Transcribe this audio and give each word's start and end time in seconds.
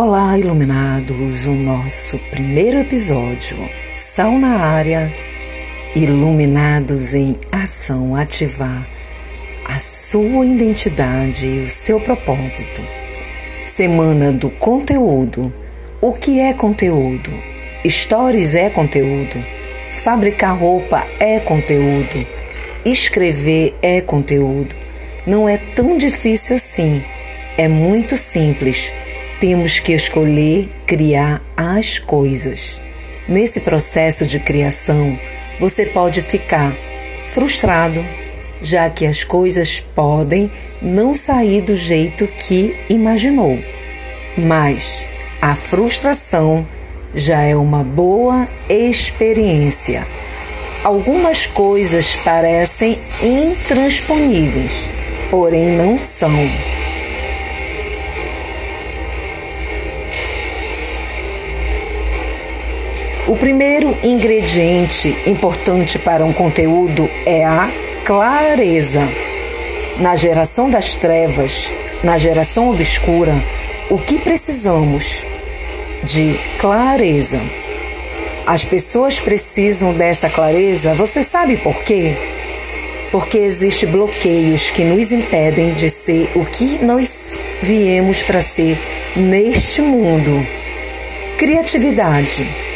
Olá, 0.00 0.38
iluminados! 0.38 1.46
O 1.46 1.50
nosso 1.50 2.18
primeiro 2.30 2.78
episódio, 2.78 3.56
Sal 3.92 4.38
na 4.38 4.60
área, 4.60 5.12
iluminados 5.92 7.14
em 7.14 7.36
ação, 7.50 8.14
ativar 8.14 8.86
a 9.64 9.80
sua 9.80 10.46
identidade 10.46 11.44
e 11.44 11.64
o 11.64 11.68
seu 11.68 11.98
propósito. 11.98 12.80
Semana 13.66 14.30
do 14.30 14.50
conteúdo. 14.50 15.52
O 16.00 16.12
que 16.12 16.38
é 16.38 16.52
conteúdo? 16.52 17.32
Stories 17.84 18.54
é 18.54 18.70
conteúdo. 18.70 19.44
Fabricar 19.96 20.56
roupa 20.56 21.04
é 21.18 21.40
conteúdo. 21.40 22.24
Escrever 22.84 23.74
é 23.82 24.00
conteúdo. 24.00 24.76
Não 25.26 25.48
é 25.48 25.56
tão 25.56 25.98
difícil 25.98 26.54
assim. 26.54 27.02
É 27.56 27.66
muito 27.66 28.16
simples 28.16 28.92
temos 29.40 29.78
que 29.78 29.92
escolher 29.92 30.68
criar 30.86 31.42
as 31.56 31.98
coisas. 31.98 32.80
Nesse 33.28 33.60
processo 33.60 34.26
de 34.26 34.40
criação, 34.40 35.18
você 35.60 35.86
pode 35.86 36.22
ficar 36.22 36.72
frustrado, 37.28 38.04
já 38.62 38.88
que 38.88 39.06
as 39.06 39.22
coisas 39.22 39.80
podem 39.80 40.50
não 40.80 41.14
sair 41.14 41.60
do 41.60 41.76
jeito 41.76 42.26
que 42.26 42.76
imaginou. 42.88 43.58
Mas 44.36 45.08
a 45.40 45.54
frustração 45.54 46.66
já 47.14 47.42
é 47.42 47.54
uma 47.54 47.82
boa 47.82 48.48
experiência. 48.68 50.06
Algumas 50.82 51.46
coisas 51.46 52.16
parecem 52.16 52.98
intransponíveis, 53.22 54.90
porém 55.30 55.76
não 55.76 55.98
são. 55.98 56.32
O 63.28 63.36
primeiro 63.36 63.94
ingrediente 64.02 65.14
importante 65.26 65.98
para 65.98 66.24
um 66.24 66.32
conteúdo 66.32 67.10
é 67.26 67.44
a 67.44 67.70
clareza. 68.02 69.06
Na 69.98 70.16
geração 70.16 70.70
das 70.70 70.94
trevas, 70.94 71.70
na 72.02 72.16
geração 72.16 72.70
obscura, 72.70 73.34
o 73.90 73.98
que 73.98 74.18
precisamos? 74.18 75.22
De 76.02 76.40
clareza. 76.58 77.38
As 78.46 78.64
pessoas 78.64 79.20
precisam 79.20 79.92
dessa 79.92 80.30
clareza, 80.30 80.94
você 80.94 81.22
sabe 81.22 81.58
por 81.58 81.82
quê? 81.82 82.16
Porque 83.12 83.36
existem 83.36 83.90
bloqueios 83.90 84.70
que 84.70 84.84
nos 84.84 85.12
impedem 85.12 85.74
de 85.74 85.90
ser 85.90 86.30
o 86.34 86.46
que 86.46 86.82
nós 86.82 87.34
viemos 87.62 88.22
para 88.22 88.40
ser 88.40 88.78
neste 89.14 89.82
mundo. 89.82 90.46
Criatividade 91.36 92.67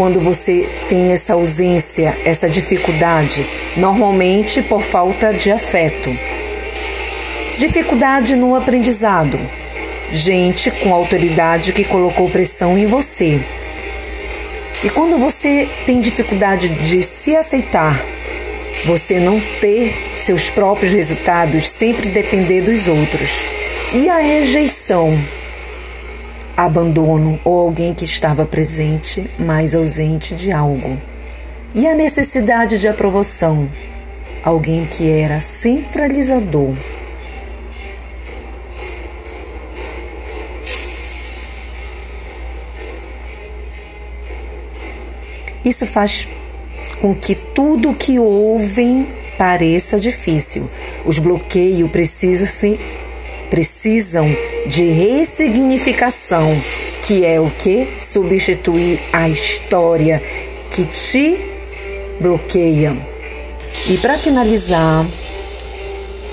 quando 0.00 0.18
você 0.18 0.66
tem 0.88 1.12
essa 1.12 1.34
ausência, 1.34 2.18
essa 2.24 2.48
dificuldade, 2.48 3.46
normalmente 3.76 4.62
por 4.62 4.82
falta 4.82 5.30
de 5.30 5.52
afeto. 5.52 6.16
Dificuldade 7.58 8.34
no 8.34 8.54
aprendizado. 8.54 9.38
Gente 10.10 10.70
com 10.70 10.94
autoridade 10.94 11.74
que 11.74 11.84
colocou 11.84 12.30
pressão 12.30 12.78
em 12.78 12.86
você. 12.86 13.42
E 14.82 14.88
quando 14.88 15.18
você 15.18 15.68
tem 15.84 16.00
dificuldade 16.00 16.70
de 16.70 17.02
se 17.02 17.36
aceitar, 17.36 18.02
você 18.86 19.20
não 19.20 19.38
ter 19.60 19.94
seus 20.16 20.48
próprios 20.48 20.92
resultados, 20.92 21.68
sempre 21.68 22.08
depender 22.08 22.62
dos 22.62 22.88
outros. 22.88 23.30
E 23.92 24.08
a 24.08 24.16
rejeição 24.16 25.22
abandono 26.64 27.38
ou 27.44 27.60
alguém 27.60 27.94
que 27.94 28.04
estava 28.04 28.44
presente, 28.44 29.30
mas 29.38 29.74
ausente 29.74 30.34
de 30.34 30.52
algo. 30.52 30.98
E 31.74 31.86
a 31.86 31.94
necessidade 31.94 32.78
de 32.78 32.88
aprovação, 32.88 33.68
alguém 34.42 34.84
que 34.86 35.08
era 35.08 35.40
centralizador. 35.40 36.74
Isso 45.64 45.86
faz 45.86 46.26
com 47.00 47.14
que 47.14 47.34
tudo 47.34 47.94
que 47.94 48.18
ouvem 48.18 49.06
pareça 49.38 49.98
difícil. 49.98 50.68
Os 51.06 51.18
bloqueios 51.18 51.90
precisam 51.90 52.46
se 52.46 52.78
precisam 53.50 54.26
de 54.66 54.84
ressignificação, 54.84 56.56
que 57.02 57.26
é 57.26 57.40
o 57.40 57.50
que? 57.50 57.88
Substituir 57.98 59.00
a 59.12 59.28
história 59.28 60.22
que 60.70 60.84
te 60.84 61.36
bloqueia. 62.20 62.96
E 63.88 63.98
para 63.98 64.16
finalizar, 64.16 65.04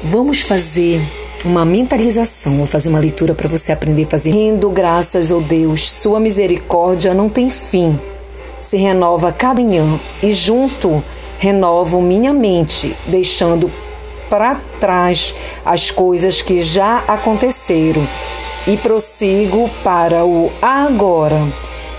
vamos 0.04 0.42
fazer 0.42 1.02
uma 1.44 1.66
mentalização, 1.66 2.58
vou 2.58 2.68
fazer 2.68 2.90
uma 2.90 3.00
leitura 3.00 3.34
para 3.34 3.48
você 3.48 3.72
aprender 3.72 4.04
a 4.04 4.08
fazer. 4.08 4.32
Rindo 4.32 4.70
graças 4.70 5.32
ao 5.32 5.42
Deus, 5.42 5.90
sua 5.90 6.20
misericórdia 6.20 7.14
não 7.14 7.30
tem 7.30 7.50
fim. 7.50 8.00
Se 8.60 8.78
renova 8.78 9.32
cada 9.32 9.62
manhã 9.62 10.00
e 10.22 10.32
junto 10.32 11.04
renovo 11.40 12.02
minha 12.02 12.34
mente, 12.34 12.96
deixando 13.08 13.72
para 14.30 14.60
trás 14.80 15.34
as 15.66 15.92
coisas 15.92 16.42
que 16.42 16.60
já 16.62 17.04
aconteceram 17.08 18.06
e 18.68 18.76
prossigo 18.78 19.70
para 19.84 20.26
o 20.26 20.52
agora. 20.62 21.42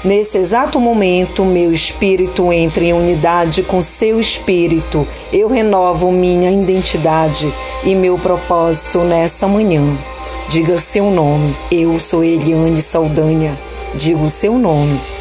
Nesse 0.04 0.38
exato 0.38 0.78
momento, 0.78 1.44
meu 1.44 1.72
espírito 1.72 2.52
entra 2.52 2.84
em 2.84 2.92
unidade 2.92 3.64
com 3.64 3.82
seu 3.82 4.20
espírito. 4.20 5.06
Eu 5.32 5.48
renovo 5.48 6.12
minha 6.12 6.52
identidade 6.52 7.52
e 7.82 7.94
meu 7.96 8.16
propósito 8.16 9.00
nessa 9.00 9.48
manhã. 9.48 9.82
Diga 10.48 10.78
seu 10.78 11.10
nome. 11.10 11.54
Eu 11.70 11.98
sou 11.98 12.22
Eliane 12.22 12.80
Saldanha. 12.80 13.58
Digo 13.94 14.30
seu 14.30 14.56
nome. 14.56 15.17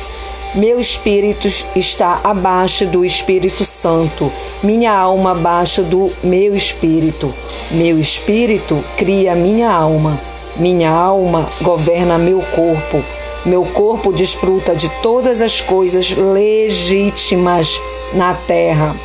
Meu 0.55 0.79
espírito 0.79 1.47
está 1.75 2.21
abaixo 2.23 2.85
do 2.85 3.03
Espírito 3.03 3.65
Santo, 3.65 4.31
minha 4.63 4.93
alma 4.93 5.31
abaixo 5.31 5.83
do 5.83 6.09
meu 6.23 6.55
espírito. 6.55 7.33
Meu 7.69 7.99
espírito 7.99 8.83
cria 8.95 9.35
minha 9.35 9.69
alma, 9.69 10.19
minha 10.55 10.89
alma 10.89 11.47
governa 11.61 12.17
meu 12.17 12.41
corpo. 12.55 13.03
Meu 13.45 13.65
corpo 13.65 14.11
desfruta 14.13 14.73
de 14.73 14.89
todas 15.01 15.41
as 15.41 15.59
coisas 15.59 16.11
legítimas 16.11 17.79
na 18.13 18.33
terra. 18.33 18.95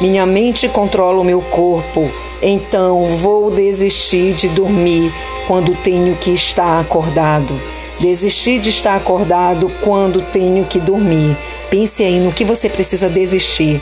Minha 0.00 0.26
mente 0.26 0.68
controla 0.68 1.20
o 1.20 1.24
meu 1.24 1.40
corpo. 1.40 2.10
Então 2.42 3.16
vou 3.16 3.50
desistir 3.52 4.34
de 4.34 4.48
dormir 4.48 5.12
quando 5.46 5.74
tenho 5.76 6.16
que 6.16 6.32
estar 6.32 6.80
acordado. 6.80 7.77
Desistir 8.00 8.60
de 8.60 8.68
estar 8.68 8.96
acordado 8.96 9.70
quando 9.82 10.22
tenho 10.22 10.64
que 10.64 10.78
dormir. 10.78 11.36
Pense 11.70 12.02
aí 12.02 12.20
no 12.20 12.32
que 12.32 12.44
você 12.44 12.68
precisa 12.68 13.08
desistir. 13.08 13.80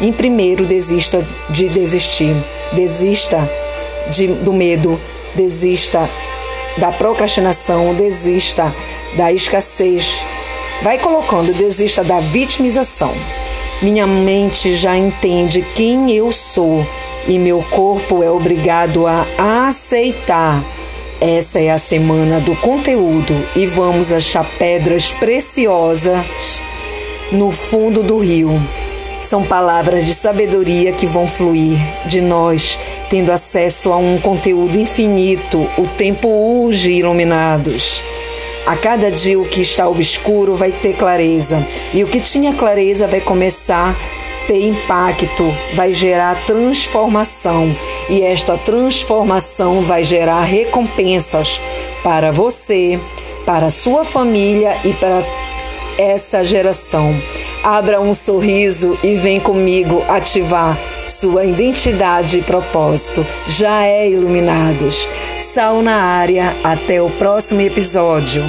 Em 0.00 0.12
primeiro, 0.12 0.64
desista 0.64 1.26
de 1.50 1.68
desistir. 1.68 2.34
Desista 2.72 3.48
de, 4.10 4.26
do 4.28 4.52
medo. 4.52 4.98
Desista 5.34 6.08
da 6.78 6.90
procrastinação. 6.90 7.94
Desista 7.94 8.74
da 9.16 9.32
escassez. 9.32 10.24
Vai 10.82 10.98
colocando, 10.98 11.52
desista 11.52 12.02
da 12.04 12.20
vitimização. 12.20 13.12
Minha 13.82 14.06
mente 14.06 14.74
já 14.74 14.96
entende 14.96 15.64
quem 15.74 16.10
eu 16.12 16.32
sou 16.32 16.86
e 17.28 17.38
meu 17.38 17.62
corpo 17.70 18.22
é 18.22 18.30
obrigado 18.30 19.06
a 19.06 19.26
aceitar 19.68 20.64
essa 21.20 21.60
é 21.60 21.70
a 21.70 21.78
semana 21.78 22.38
do 22.38 22.54
conteúdo 22.56 23.34
e 23.56 23.66
vamos 23.66 24.12
achar 24.12 24.48
pedras 24.56 25.10
preciosas 25.10 26.60
no 27.32 27.50
fundo 27.50 28.04
do 28.04 28.18
rio. 28.18 28.50
São 29.20 29.42
palavras 29.42 30.06
de 30.06 30.14
sabedoria 30.14 30.92
que 30.92 31.06
vão 31.06 31.26
fluir 31.26 31.76
de 32.06 32.20
nós, 32.20 32.78
tendo 33.10 33.32
acesso 33.32 33.92
a 33.92 33.96
um 33.96 34.18
conteúdo 34.18 34.78
infinito. 34.78 35.68
O 35.76 35.88
tempo 35.88 36.28
urge, 36.28 36.92
iluminados. 36.92 38.04
A 38.64 38.76
cada 38.76 39.10
dia 39.10 39.40
o 39.40 39.44
que 39.44 39.60
está 39.60 39.88
obscuro 39.88 40.54
vai 40.54 40.70
ter 40.70 40.94
clareza, 40.94 41.66
e 41.92 42.04
o 42.04 42.06
que 42.06 42.20
tinha 42.20 42.52
clareza 42.52 43.08
vai 43.08 43.20
começar 43.20 43.96
ter 44.48 44.66
impacto, 44.66 45.54
vai 45.74 45.92
gerar 45.92 46.46
transformação 46.46 47.70
e 48.08 48.22
esta 48.22 48.56
transformação 48.56 49.82
vai 49.82 50.04
gerar 50.04 50.42
recompensas 50.42 51.60
para 52.02 52.30
você, 52.30 52.98
para 53.44 53.70
sua 53.70 54.04
família 54.04 54.76
e 54.84 54.92
para 54.92 55.22
essa 55.98 56.44
geração. 56.44 57.14
Abra 57.62 58.00
um 58.00 58.14
sorriso 58.14 58.96
e 59.02 59.16
vem 59.16 59.40
comigo 59.40 60.02
ativar 60.08 60.78
sua 61.06 61.44
identidade 61.44 62.38
e 62.38 62.42
propósito. 62.42 63.26
Já 63.48 63.84
é 63.84 64.08
iluminados. 64.08 65.08
Sal 65.38 65.82
na 65.82 65.96
área. 65.96 66.54
Até 66.62 67.02
o 67.02 67.10
próximo 67.10 67.60
episódio. 67.60 68.44